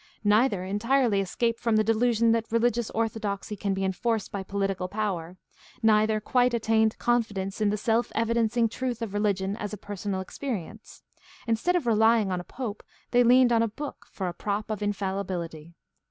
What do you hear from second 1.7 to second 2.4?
the delu sion